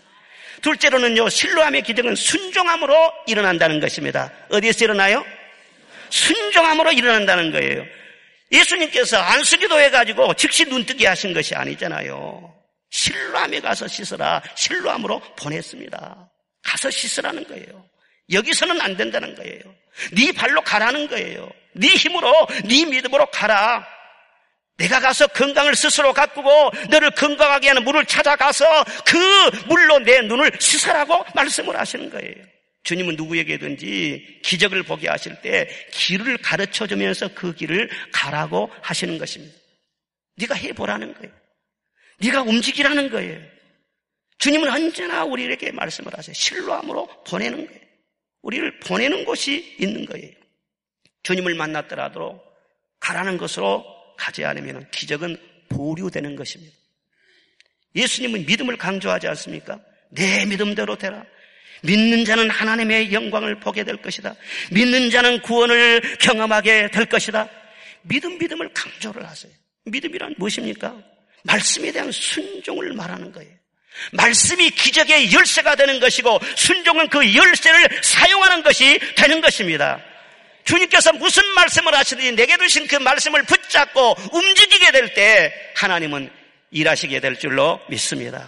[0.63, 2.95] 둘째로는요, 신뢰함의 기적은 순종함으로
[3.27, 4.31] 일어난다는 것입니다.
[4.51, 5.27] 어디에서 일어나요?
[6.11, 7.99] 순종함으로 일어난다는 거예요.
[8.51, 12.55] 예수님께서 안수기도 해가지고 즉시 눈뜨게 하신 것이 아니잖아요.
[12.91, 14.43] 실로함에 가서 씻어라.
[14.55, 16.31] 실로함으로 보냈습니다.
[16.63, 17.85] 가서 씻으라는 거예요.
[18.33, 19.61] 여기서는 안 된다는 거예요.
[20.13, 21.49] 네 발로 가라는 거예요.
[21.73, 22.33] 네 힘으로,
[22.65, 23.87] 네 믿음으로 가라.
[24.77, 31.25] 내가 가서 건강을 스스로 가꾸고 너를 건강하게 하는 물을 찾아가서 그 물로 내 눈을 씻으라고
[31.35, 32.35] 말씀을 하시는 거예요.
[32.89, 39.55] 주님은 누구에게든지 기적을 보게 하실 때 길을 가르쳐 주면서 그 길을 가라고 하시는 것입니다.
[40.37, 41.31] 네가 해보라는 거예요.
[42.19, 43.43] 네가 움직이라는 거예요.
[44.39, 46.33] 주님은 언제나 우리에게 말씀을 하세요.
[46.33, 47.81] 실로함으로 보내는 거예요.
[48.41, 50.33] 우리를 보내는 곳이 있는 거예요.
[51.25, 52.43] 주님을 만났더라도
[53.01, 53.85] 가라는 것으로
[54.17, 55.37] 가지 않으면 기적은
[55.69, 56.75] 보류되는 것입니다.
[57.95, 59.79] 예수님은 믿음을 강조하지 않습니까?
[60.09, 61.27] 내 믿음대로 되라.
[61.83, 64.35] 믿는 자는 하나님의 영광을 보게 될 것이다.
[64.71, 67.49] 믿는 자는 구원을 경험하게 될 것이다.
[68.03, 69.53] 믿음, 믿음을 강조를 하세요.
[69.85, 70.95] 믿음이란 무엇입니까?
[71.45, 73.51] 말씀에 대한 순종을 말하는 거예요.
[74.13, 80.01] 말씀이 기적의 열쇠가 되는 것이고 순종은 그 열쇠를 사용하는 것이 되는 것입니다.
[80.65, 86.31] 주님께서 무슨 말씀을 하시든지 내게 주신 그 말씀을 붙잡고 움직이게 될 때 하나님은
[86.71, 88.47] 일하시게 될 줄로 믿습니다.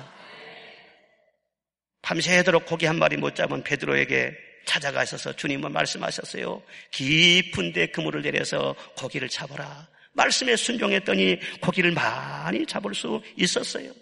[2.11, 6.61] 밤새도록 고기 한 마리 못 잡은 베드로에게 찾아가셔서 주님은 말씀하셨어요.
[6.91, 9.87] 깊은 데 그물을 내려서 고기를 잡아라.
[10.15, 13.93] 말씀에 순종했더니 고기를 많이 잡을 수 있었어요.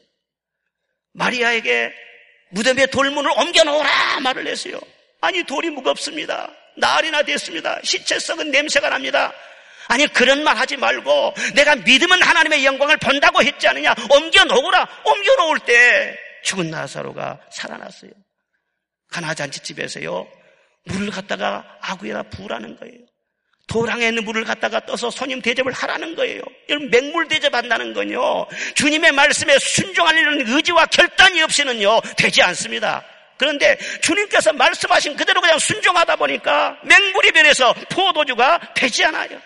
[1.12, 1.92] 마리아에게
[2.52, 4.80] 무덤에 돌문을 옮겨 놓으라 말을 했어요.
[5.20, 6.50] 아니 돌이 무겁습니다.
[6.78, 7.78] 날이나 됐습니다.
[7.84, 9.34] 시체 썩은 냄새가 납니다.
[9.86, 15.34] 아니 그런 말 하지 말고 내가 믿으면 하나님의 영광을 본다고 했지 않느냐 옮겨 놓으라 옮겨
[15.36, 18.10] 놓을 때 죽은 나사로가 살아났어요.
[19.10, 20.26] 가나 잔치집에서요
[20.84, 22.98] 물을 갖다가 아구에다 부으라는 거예요.
[23.66, 26.40] 도랑에 있는 물을 갖다가 떠서 손님 대접을 하라는 거예요.
[26.70, 28.46] 여러분 맹물 대접한다는 건요.
[28.74, 33.04] 주님의 말씀에 순종하려는 의지와 결단이 없이는요 되지 않습니다.
[33.36, 39.40] 그런데 주님께서 말씀하신 그대로 그냥 순종하다 보니까 맹물이 변해서 포도주가 되지 않아요.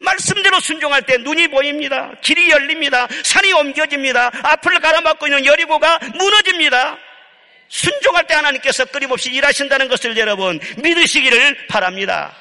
[0.00, 2.12] 말씀대로 순종할 때 눈이 보입니다.
[2.22, 3.06] 길이 열립니다.
[3.22, 4.30] 산이 옮겨집니다.
[4.42, 6.98] 앞을 가로막고 있는 여리고가 무너집니다.
[7.68, 12.34] 순종할 때 하나님께서 끊임없이 일하신다는 것을 여러분 믿으시기를 바랍니다.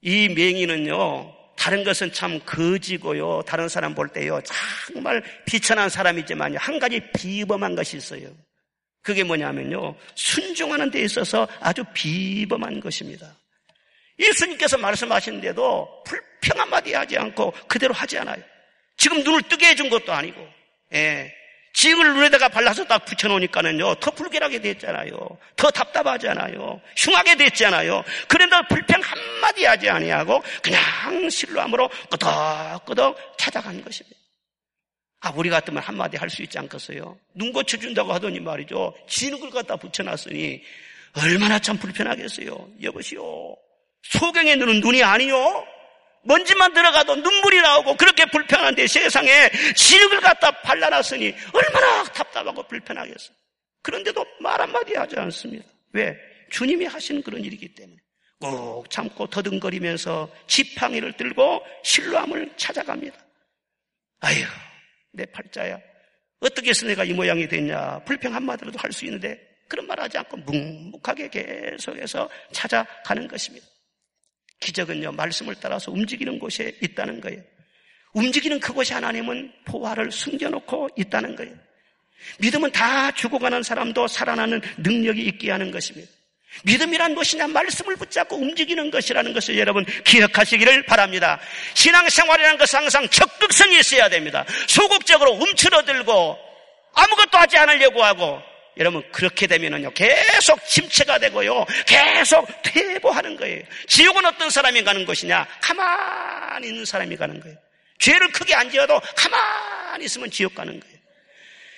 [0.00, 4.40] 이 맹인은요, 다른 것은 참 거지고요, 다른 사람 볼 때요,
[4.88, 8.28] 정말 비천한 사람이지만 한 가지 비범한 것이 있어요.
[9.02, 13.34] 그게 뭐냐면요, 순종하는 데 있어서 아주 비범한 것입니다.
[14.18, 18.42] 예수님께서 말씀하시는데도 불평 한마디 하지 않고 그대로 하지 않아요.
[18.96, 20.46] 지금 눈을 뜨게 해준 것도 아니고,
[20.94, 21.34] 예.
[21.74, 25.14] 지을 눈에다가 발라서 딱 붙여놓으니까는요, 더 불길하게 됐잖아요.
[25.56, 26.80] 더 답답하잖아요.
[26.96, 28.02] 흉하게 됐잖아요.
[28.28, 34.16] 그런데 불평 한마디 하지 아니하고 그냥 실로함으로 끄덕끄덕 찾아간 것입니다.
[35.20, 37.18] 아, 우리 같으면 한마디 할 수 있지 않겠어요?
[37.34, 38.94] 눈 고쳐준다고 하더니 말이죠.
[39.06, 40.62] 진흙을 갖다 붙여놨으니
[41.18, 42.70] 얼마나 참 불편하겠어요.
[42.82, 43.54] 여보시오.
[44.10, 45.66] 소경의 눈은 눈이 아니요.
[46.22, 53.32] 먼지만 들어가도 눈물이 나오고 그렇게 불편한데 세상에 진흙을 갖다 발라놨으니 얼마나 답답하고 불편하겠어.
[53.82, 55.64] 그런데도 말 한마디 하지 않습니다.
[55.92, 56.16] 왜?
[56.50, 57.96] 주님이 하시는 그런 일이기 때문에.
[58.40, 63.16] 꼭 참고 더듬거리면서 지팡이를 들고 실로함을 찾아갑니다.
[64.20, 64.44] 아휴,
[65.12, 65.78] 내 팔자야.
[66.40, 68.00] 어떻게 해서 내가 이 모양이 됐냐.
[68.04, 73.66] 불평 한마디라도 할 수 있는데 그런 말 하지 않고 묵묵하게 계속해서 찾아가는 것입니다.
[74.60, 77.42] 기적은요, 말씀을 따라서 움직이는 곳에 있다는 거예요.
[78.12, 81.54] 움직이는 그곳에 하나님은 포화를 숨겨놓고 있다는 거예요.
[82.38, 86.10] 믿음은 다 죽어가는 사람도 살아나는 능력이 있게 하는 것입니다.
[86.64, 87.48] 믿음이란 무엇이냐?
[87.48, 91.38] 말씀을 붙잡고 움직이는 것이라는 것을 여러분 기억하시기를 바랍니다.
[91.74, 94.44] 신앙생활이라는 것은 항상 적극성이 있어야 됩니다.
[94.66, 96.38] 소극적으로 움츠러들고
[96.94, 98.40] 아무것도 하지 않으려고 하고
[98.78, 103.62] 여러분 그렇게 되면은요 계속 침체가 되고요 계속 퇴보하는 거예요.
[103.86, 105.46] 지옥은 어떤 사람이 가는 것이냐?
[105.60, 107.56] 가만히 있는 사람이 가는 거예요.
[107.98, 110.96] 죄를 크게 안 지어도 가만히 있으면 지옥 가는 거예요.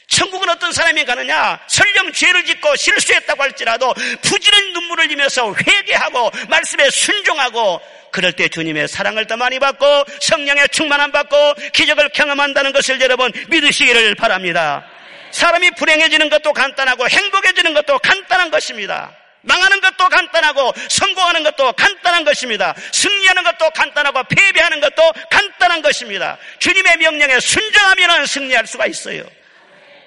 [0.09, 1.61] 천국은 어떤 사람이 가느냐?
[1.69, 7.81] 설령 죄를 짓고 실수했다고 할지라도 부지런 눈물을 흘리면서 회개하고 말씀에 순종하고
[8.11, 9.85] 그럴 때 주님의 사랑을 더 많이 받고
[10.21, 14.85] 성령의 충만함 받고 기적을 경험한다는 것을 여러분 믿으시기를 바랍니다.
[15.31, 19.15] 사람이 불행해지는 것도 간단하고 행복해지는 것도 간단한 것입니다.
[19.43, 22.75] 망하는 것도 간단하고 성공하는 것도 간단한 것입니다.
[22.93, 26.39] 승리하는 것도 간단하고 패배하는 것도 간단한 것입니다.
[26.59, 29.25] 주님의 명령에 순종하면 승리할 수가 있어요.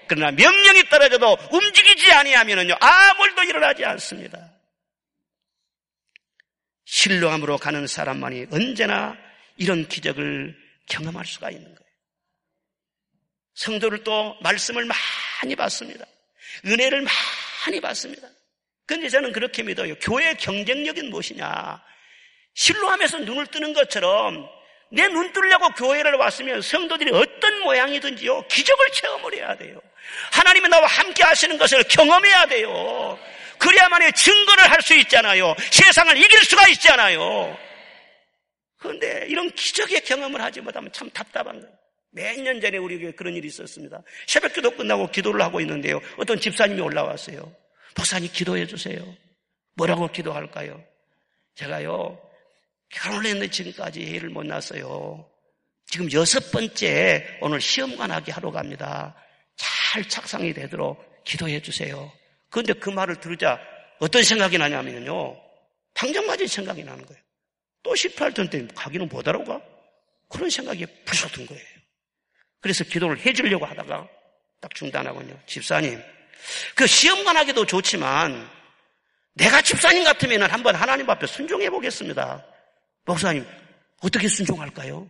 [0.08, 4.52] 그러나 명령이 떨어져도 움직이지 아니하면요 아무 일도 일어나지 않습니다.
[6.86, 9.16] 신뢰함으로 가는 사람만이 언제나
[9.56, 10.54] 이런 기적을
[10.90, 11.81] 경험할 수가 있는 거예요.
[13.62, 16.06] 성도를 또 말씀을 많이 받습니다.
[16.66, 17.06] 은혜를
[17.66, 18.28] 많이 받습니다.
[18.88, 19.94] 그런데 저는 그렇게 믿어요.
[20.02, 21.82] 교회 경쟁력은 무엇이냐?
[22.56, 24.50] 신뢰하면서 눈을 뜨는 것처럼
[24.94, 29.80] 내 눈 뜨려고 교회를 왔으면 성도들이 어떤 모양이든지요, 기적을 체험을 해야 돼요.
[30.34, 33.18] 하나님이 나와 함께 하시는 것을 경험해야 돼요.
[33.58, 35.56] 그래야만이 증거를 할 수 있잖아요.
[35.72, 37.58] 세상을 이길 수가 있잖아요.
[38.80, 41.81] 그런데 이런 기적의 경험을 하지 못하면 참 답답한 거예요.
[42.12, 44.04] 몇 년 전에 우리에게 그런 일이 있었습니다.
[44.28, 46.00] 새벽 기도 끝나고 기도를 하고 있는데요.
[46.18, 47.56] 어떤 집사님이 올라왔어요.
[47.96, 49.02] 목사님 기도해 주세요.
[49.76, 50.84] 뭐라고 기도할까요?
[51.56, 52.22] 제가요,
[52.90, 55.30] 결혼을 했는데 지금까지 애를 못 낳았어요.
[55.86, 59.16] 지금 여섯 번째 오늘 시험관하게 하러 갑니다.
[59.56, 62.12] 잘 착상이 되도록 기도해 주세요.
[62.50, 63.60] 그런데 그 말을 들으자
[64.00, 65.38] 어떤 생각이 나냐면요.
[65.94, 67.22] 당장 맞은 생각이 나는 거예요.
[67.84, 69.62] 또 실패할 텐데 가기는 못 하러 가?
[70.30, 71.64] 그런 생각이 불쑥 든 거예요.
[72.62, 74.08] 그래서 기도를 해주려고 하다가
[74.62, 75.38] 딱 중단하군요.
[75.48, 76.02] 집사님,
[76.76, 78.50] 그 시험관 하기도 좋지만
[79.34, 82.46] 내가 집사님 같으면 한번 하나님 앞에 순종해 보겠습니다.
[83.06, 83.46] 목사님,
[84.02, 85.10] 어떻게 순종할까요?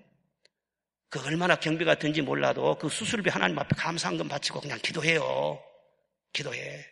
[1.10, 5.62] 그 얼마나 경비가 든지 몰라도 그 수술비 하나님 앞에 감사한금 바치고 그냥 기도해요.
[6.32, 6.88] 기도해.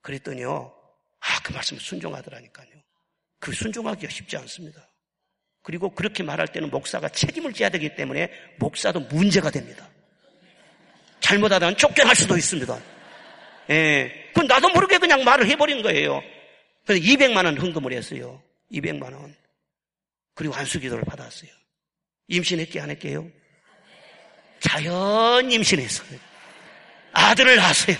[0.00, 0.74] 그랬더니요.
[1.20, 2.68] 아, 그 말씀 순종하더라니까요.
[3.38, 4.91] 그 순종하기가 쉽지 않습니다.
[5.62, 9.88] 그리고 그렇게 말할 때는 목사가 책임을 져야 되기 때문에 목사도 문제가 됩니다.
[11.20, 12.80] 잘못하다가 쫓겨날 수도 있습니다.
[13.70, 14.30] 예.
[14.34, 16.22] 그 나도 모르게 그냥 말을 해버린 거예요.
[16.84, 18.42] 그래서 200만 원 헌금을 했어요.
[18.72, 19.34] 200만 원.
[20.34, 21.50] 그리고 한수 기도를 받았어요.
[22.28, 23.28] 임신했게 안 했게요?
[24.58, 26.18] 자연 임신했어요.
[27.12, 27.96] 아들을 낳았어요.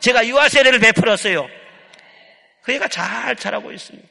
[0.00, 1.48] 제가 유아 세례를 베풀었어요.
[2.62, 4.06] 그 애가 잘 자라고 있습니다.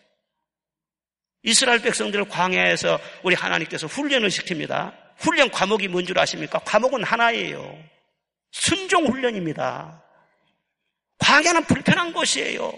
[1.43, 4.93] 이스라엘 백성들을 광야에서 우리 하나님께서 훈련을 시킵니다.
[5.17, 6.59] 훈련 과목이 뭔 줄 아십니까?
[6.59, 7.77] 과목은 하나예요.
[8.51, 10.01] 순종 훈련입니다.
[11.19, 12.73] 광야는 불편한 곳이에요.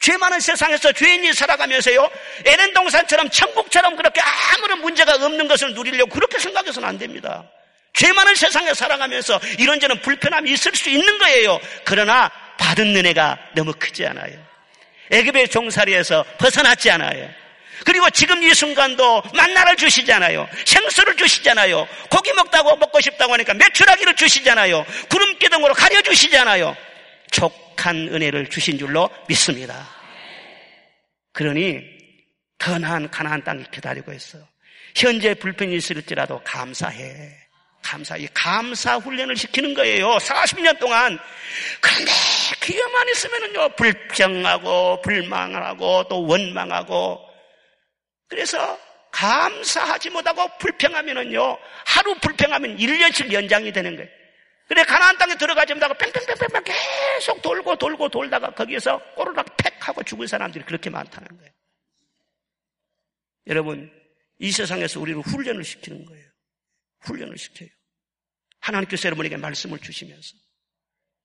[0.00, 2.08] 죄 많은 세상에서 죄인이 살아가면서요,
[2.44, 7.50] 에덴 동산처럼 천국처럼 그렇게 아무런 문제가 없는 것을 누리려고 그렇게 생각해서는 안 됩니다.
[7.94, 11.58] 죄 많은 세상에 살아가면서 이런저런 불편함이 있을 수 있는 거예요.
[11.84, 14.38] 그러나 받은 은혜가 너무 크지 않아요.
[15.10, 17.28] 애굽의 종살이에서 벗어났지 않아요.
[17.84, 20.48] 그리고 지금 이 순간도 만나를 주시잖아요.
[20.64, 21.86] 생수를 주시잖아요.
[22.10, 24.84] 고기 먹다고 먹고 싶다고 하니까 매출하기를 주시잖아요.
[25.08, 26.76] 구름 기둥으로 가려 주시잖아요.
[27.30, 29.88] 족한 은혜를 주신 줄로 믿습니다.
[31.32, 31.80] 그러니
[32.58, 34.38] 더 나은 가나안 땅이 기다리고 있어.
[34.96, 37.48] 현재 불편이 있을지라도 감사해.
[37.82, 40.16] 감사, 이 감사 훈련을 시키는 거예요.
[40.16, 41.18] 40년 동안.
[41.80, 42.12] 그런데
[42.60, 47.27] 그게만 있으면은요, 불평하고, 불망하고, 또 원망하고,
[48.28, 48.78] 그래서
[49.10, 54.10] 감사하지 못하고 불평하면은요, 하루 불평하면 1년씩 연장이 되는 거예요.
[54.68, 60.26] 그래, 가나안 땅에 들어가지 못하고 뺑뺑뺑뺑뺑 계속 돌고 돌고 돌다가 거기에서 꼬르락 팩 하고 죽은
[60.26, 61.52] 사람들이 그렇게 많다는 거예요.
[63.46, 63.90] 여러분,
[64.38, 66.28] 이 세상에서 우리를 훈련을 시키는 거예요.
[67.00, 67.70] 훈련을 시켜요.
[68.60, 70.36] 하나님께서 여러분에게 말씀을 주시면서.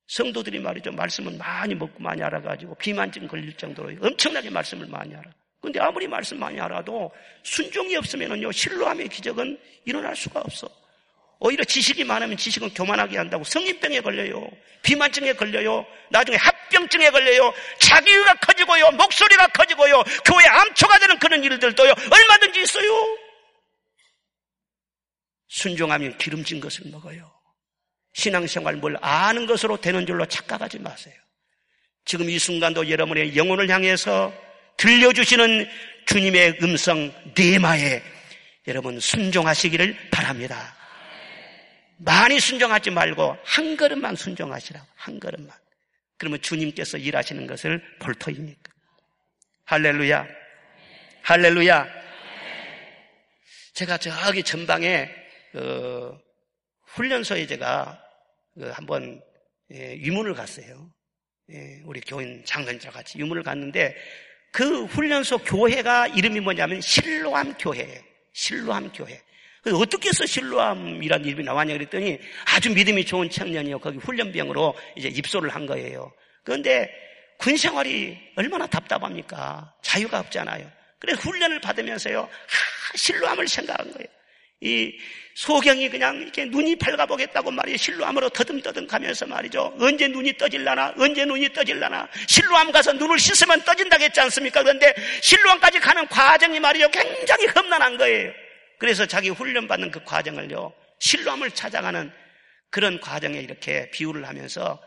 [0.08, 0.92] 성도들이 말이죠.
[0.92, 5.32] 말씀을 많이 먹고 많이 알아가지고 비만증 걸릴 정도로 엄청나게 말씀을 많이 알아.
[5.64, 7.10] 근데 아무리 말씀 많이 알아도
[7.42, 10.68] 순종이 없으면요 신뢰함의 기적은 일어날 수가 없어.
[11.40, 14.46] 오히려 지식이 많으면 지식은 교만하게 한다고 성인병에 걸려요.
[14.82, 15.86] 비만증에 걸려요.
[16.10, 17.54] 나중에 합병증에 걸려요.
[17.80, 18.92] 자기가 커지고요.
[18.92, 20.04] 목소리가 커지고요.
[20.26, 21.94] 교회 암초가 되는 그런 일들도요.
[22.12, 23.18] 얼마든지 있어요.
[25.48, 27.32] 순종하면 기름진 것을 먹어요.
[28.14, 31.16] 신앙생활 뭘 아는 것으로 되는 줄로 착각하지 마세요.
[32.04, 34.34] 지금 이 순간도 여러분의 영혼을 향해서
[34.78, 35.68] 들려주시는
[36.06, 38.02] 주님의 음성 네마에
[38.68, 40.76] 여러분 순종하시기를 바랍니다.
[41.98, 45.56] 많이 순종하지 말고 한 걸음만 순종하시라고 한 걸음만.
[46.18, 48.72] 그러면 주님께서 일하시는 것을 볼 터이니까.
[49.66, 50.28] 할렐루야.
[51.24, 51.88] 할렐루야.
[53.74, 55.10] 제가 저기 전방에
[55.52, 56.18] 그
[56.88, 58.02] 훈련소에 제가
[58.54, 59.22] 그 한번
[59.72, 60.94] 예, 유문을 갔어요.
[61.52, 63.96] 예, 우리 교인 장관자 같이 유문을 갔는데
[64.54, 68.00] 그 훈련소 교회가 이름이 뭐냐면 실로암 교회예요.
[68.34, 69.20] 실로암 교회.
[69.74, 73.80] 어떻게 해서 실로암이라는 이름이 나왔냐 그랬더니 아주 믿음이 좋은 청년이요.
[73.80, 76.14] 거기 훈련병으로 이제 입소를 한 거예요.
[76.44, 76.94] 그런데
[77.40, 79.74] 군 생활이 얼마나 답답합니까?
[79.82, 80.70] 자유가 없잖아요.
[81.00, 82.22] 그래서 훈련을 받으면서요.
[82.22, 84.08] 하, 실로암을 생각한 거예요.
[84.62, 84.96] 이
[85.36, 87.78] 소경이 그냥 이렇게 눈이 밝아보겠다고 말이에요.
[87.78, 89.76] 실로암으로 더듬더듬 가면서 말이죠.
[89.80, 90.94] 언제 눈이 떠질라나?
[90.98, 92.08] 언제 눈이 떠질라나?
[92.28, 94.62] 실로암 가서 눈을 씻으면 떠진다겠지 않습니까?
[94.62, 96.90] 그런데 실로암까지 가는 과정이 말이죠.
[96.92, 98.32] 굉장히 험난한 거예요.
[98.78, 100.74] 그래서 자기 훈련받는 그 과정을요.
[101.00, 102.12] 실로암을 찾아가는
[102.70, 104.82] 그런 과정에 이렇게 비유를 하면서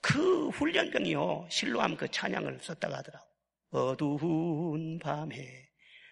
[0.00, 1.48] 그 훈련병이요.
[1.50, 3.26] 실로암 그 찬양을 썼다고 하더라고.
[3.70, 5.67] 어두운 밤에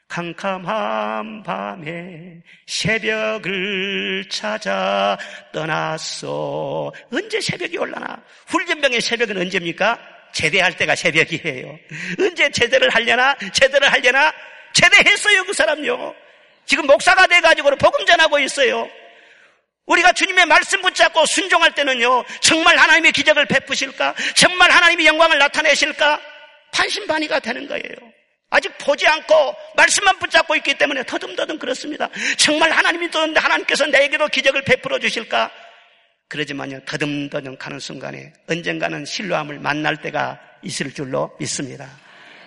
[0.09, 5.19] 캄캄한 밤에 새벽을 찾아
[5.53, 6.93] 떠났어.
[7.13, 8.23] 언제 새벽이 올라나?
[8.47, 9.99] 훈련병의 새벽은 언제입니까?
[10.33, 11.79] 제대할 때가 새벽이에요.
[12.21, 13.35] 언제 제대를 하려나?
[13.53, 14.33] 제대를 하려나?
[14.73, 16.15] 제대했어요, 그 사람요.
[16.67, 18.89] 지금 목사가 돼가지고 복음 전하고 있어요.
[19.87, 24.15] 우리가 주님의 말씀 붙잡고 순종할 때는요, 정말 하나님의 기적을 베푸실까?
[24.35, 26.21] 정말 하나님의 영광을 나타내실까?
[26.73, 28.13] 판신반의가 되는 거예요.
[28.51, 32.09] 아직 보지 않고 말씀만 붙잡고 있기 때문에 더듬더듬 그렇습니다.
[32.37, 35.51] 정말 하나님이 또 하나님께서 내게도 기적을 베풀어 주실까?
[36.29, 41.89] 그러지만요, 더듬더듬 가는 순간에 언젠가는 신뢰함을 만날 때가 있을 줄로 믿습니다.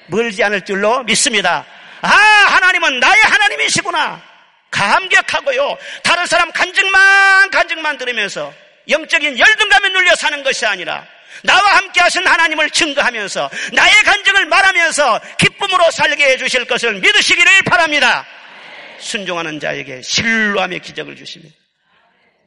[0.08, 1.66] 멀지 않을 줄로 믿습니다.
[2.02, 4.22] 아, 하나님은 나의 하나님이시구나.
[4.72, 5.78] 감격하고요.
[6.04, 8.54] 다른 사람 간증만 간증만 들으면서
[8.88, 11.06] 영적인 열등감에 눌려 사는 것이 아니라
[11.44, 18.26] 나와 함께 하신 하나님을 증거하면서 나의 간증을 말하면서 기쁨으로 살게 해주실 것을 믿으시기를 바랍니다.
[19.00, 21.56] 순종하는 자에게 신뢰함의 기적을 주십니다.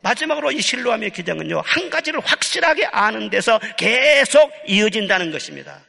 [0.03, 5.81] 마지막으로 이 신뢰함의 기적은요, 한 가지를 확실하게 아는 데서 계속 이어진다는 것입니다.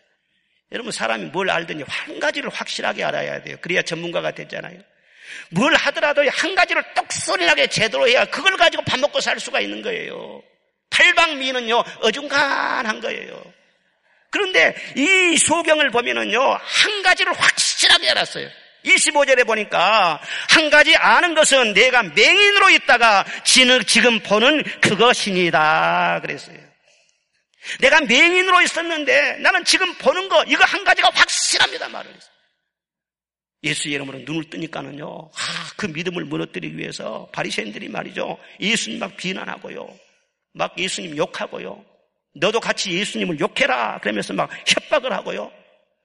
[0.71, 3.57] 여러분, 사람이 뭘 알든지 한 가지를 확실하게 알아야 돼요.
[3.61, 4.79] 그래야 전문가가 되잖아요.
[5.49, 10.41] 뭘 하더라도 한 가지를 똑소리나게 제대로 해야 그걸 가지고 밥 먹고 살 수가 있는 거예요.
[10.93, 13.43] 팔방미는요, 어중간한 거예요.
[14.29, 18.49] 그런데 이 소경을 보면은요, 한 가지를 확실하게 알았어요.
[18.85, 26.19] 25절에 보니까 한 가지 아는 것은 내가 맹인으로 있다가 지금 보는 그것이니다.
[26.21, 26.57] 그랬어요.
[27.79, 32.11] 내가 맹인으로 있었는데 나는 지금 보는 거 이거 한 가지가 확실합니다 말을.
[33.63, 39.87] 예수 이름으로 눈을 뜨니까는요, 아, 그 믿음을 무너뜨리기 위해서 바리새인들이 말이죠, 예수님 막 비난하고요,
[40.53, 41.83] 막 예수님 욕하고요.
[42.35, 43.99] 너도 같이 예수님을 욕해라.
[44.01, 45.51] 그러면서 막 협박을 하고요.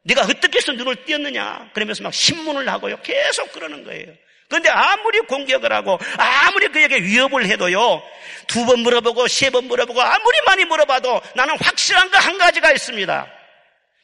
[0.05, 1.71] 네가 어떻게 해서 눈을 띄었느냐.
[1.75, 3.01] 그러면서 막 신문을 하고요.
[3.03, 4.07] 계속 그러는 거예요.
[4.49, 8.03] 그런데 아무리 공격을 하고 아무리 그에게 위협을 해도요.
[8.47, 13.27] 두 번 물어보고 세 번 물어보고 아무리 많이 물어봐도 나는 확실한 거 한 가지가 있습니다.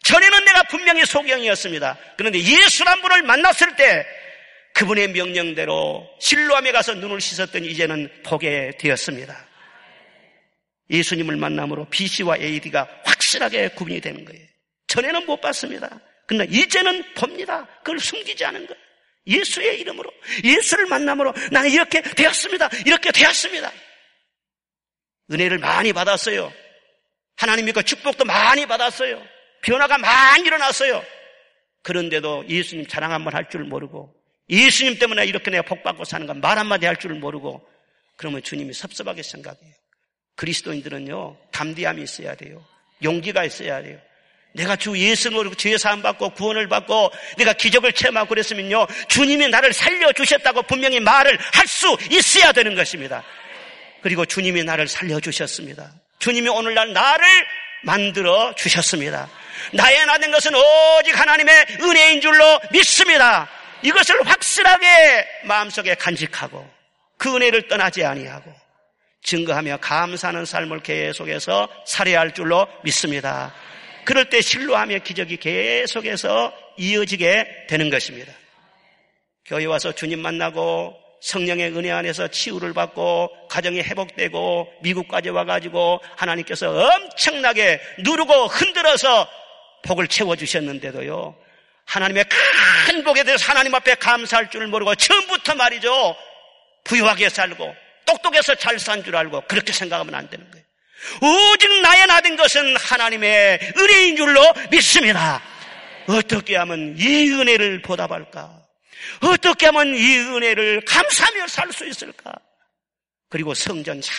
[0.03, 1.97] 전에는 내가 분명히 소경이었습니다.
[2.19, 4.07] 그런데 예수란 분을 만났을 때
[4.75, 9.47] 그분의 명령대로 실로암에 가서 눈을 씻었더니 이제는 보게 되었습니다.
[10.91, 14.47] 예수님을 만남으로 BC와 AD가 확실하게 구분이 되는 거예요.
[14.89, 16.01] 전에는 못 봤습니다.
[16.27, 17.67] 근데 이제는 봅니다.
[17.79, 18.83] 그걸 숨기지 않은 거예요.
[19.27, 20.11] 예수의 이름으로,
[20.45, 22.69] 예수를 만남으로 나는 이렇게 되었습니다.
[22.87, 23.73] 이렇게 되었습니다.
[25.33, 26.53] 은혜를 많이 받았어요.
[27.37, 29.23] 하나님 믿고 축복도 많이 받았어요.
[29.63, 31.03] 변화가 많이 일어났어요.
[31.83, 34.15] 그런데도 예수님 자랑 한번 할 줄 모르고
[34.51, 37.67] 예수님 때문에 이렇게 내가 복받고 사는 건 말 한마디 할 줄 모르고
[38.17, 39.73] 그러면 주님이 섭섭하게 생각해요.
[40.37, 42.65] 그리스도인들은요, 담대함이 있어야 돼요.
[43.03, 43.99] 용기가 있어야 돼요.
[44.55, 50.13] 내가 주 예수를 죄 사함 받고 구원을 받고 내가 기적을 체험하고 그랬으면요, 주님이 나를 살려
[50.13, 53.25] 주셨다고 분명히 말을 할 수 있어야 되는 것입니다.
[54.01, 55.93] 그리고 주님이 나를 살려 주셨습니다.
[56.19, 57.27] 주님이 오늘날 나를
[57.83, 59.29] 만들어 주셨습니다.
[59.73, 63.49] 나의 나된 것은 오직 하나님의 은혜인 줄로 믿습니다.
[63.83, 66.69] 이것을 확실하게 마음속에 간직하고
[67.19, 68.55] 그 은혜를 떠나지 아니하고
[69.25, 73.53] 증거하며 감사하는 삶을 계속해서 살아야 할 줄로 믿습니다.
[74.05, 78.33] 그럴 때 신뢰하며 기적이 계속해서 이어지게 되는 것입니다.
[79.47, 87.81] 교회 와서 주님 만나고 성령의 은혜 안에서 치유를 받고 가정이 회복되고 미국까지 와가지고 하나님께서 엄청나게
[88.01, 89.27] 누르고 흔들어서
[89.85, 91.35] 복을 채워주셨는데도요.
[91.87, 92.25] 하나님의
[92.87, 96.17] 큰 복에 대해서 하나님 앞에 감사할 줄을 모르고 처음부터 말이죠.
[96.85, 100.65] 부유하게 살고 똑똑해서 잘 산 줄 알고 그렇게 생각하면 안 되는 거예요.
[101.23, 105.43] 오직 나의 나된 것은 하나님의 은혜인 줄로 믿습니다.
[106.09, 108.63] 어떻게 하면 이 은혜를 보답할까?
[109.21, 112.33] 어떻게 하면 이 은혜를 감사하며 살 수 있을까?
[113.29, 114.15] 그리고 성전 잘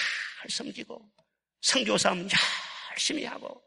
[0.49, 1.01] 섬기고
[1.62, 2.28] 성교사함
[2.91, 3.62] 열심히 하고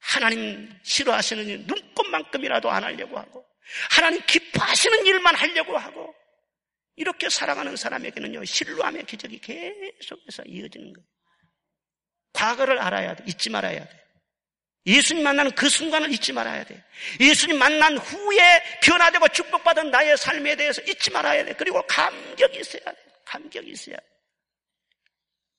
[0.00, 3.44] 하나님 싫어하시는 눈꽃만큼이라도 안 하려고 하고
[3.90, 6.14] 하나님 기뻐하시는 일만 하려고 하고
[6.98, 11.06] 이렇게 살아가는 사람에게는요, 신뢰함의 기적이 계속해서 이어지는 거예요.
[12.32, 13.24] 과거를 알아야 돼.
[13.26, 14.04] 잊지 말아야 돼.
[14.86, 16.82] 예수님 만나는 그 순간을 잊지 말아야 돼.
[17.20, 21.52] 예수님 만난 후에 변화되고 축복받은 나의 삶에 대해서 잊지 말아야 돼.
[21.54, 22.96] 그리고 감격이 있어야 돼.
[23.24, 23.96] 감격이 있어야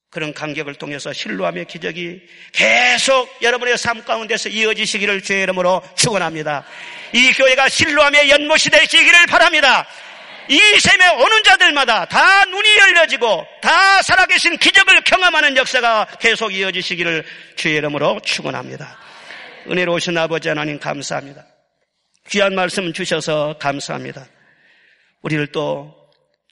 [0.10, 6.66] 그런 감격을 통해서 신뢰함의 기적이 계속 여러분의 삶 가운데서 이어지시기를 주의 이름으로 축원합니다.
[7.14, 9.88] 이 교회가 신뢰함의 연못이 되시기를 바랍니다.
[10.50, 17.24] 이 셈에 오는 자들마다 다 눈이 열려지고 다 살아계신 기적을 경험하는 역사가 계속 이어지시기를
[17.56, 18.97] 주의 이름으로 축원합니다.
[19.70, 21.45] 은혜로우신 아버지 하나님 감사합니다.
[22.30, 24.26] 귀한 말씀 주셔서 감사합니다.
[25.22, 25.95] 우리를 또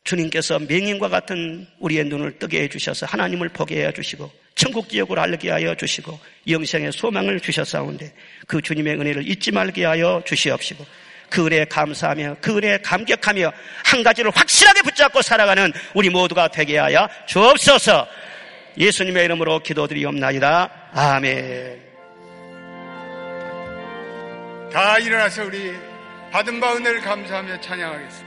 [0.03, 6.19] 주님께서 맹인과 같은 우리의 눈을 뜨게 해주셔서 하나님을 보게 해주시고 천국 지역을 알게 하여 주시고
[6.47, 8.13] 영생의 소망을 주셨사온데
[8.47, 10.85] 그 주님의 은혜를 잊지 말게 하여 주시옵시고
[11.30, 13.51] 그 은혜에 감사하며 그 은혜에 감격하며
[13.86, 18.07] 한 가지를 확실하게 붙잡고 살아가는 우리 모두가 되게 하여 주옵소서
[18.78, 20.69] 예수님의 이름으로 기도드리옵나이다.
[20.93, 21.82] 아멘.
[24.71, 25.73] 다 일어나서 우리
[26.32, 28.26] 받은 바 은혜를 감사하며 찬양하겠습니다.